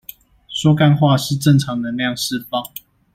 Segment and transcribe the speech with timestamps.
[0.49, 2.63] 說幹話是正常能量釋放